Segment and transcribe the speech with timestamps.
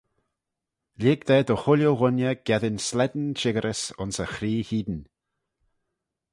[1.01, 4.99] Lhig da dy chooilley ghooinney geddyn slane shickyrys ayns e chree hene.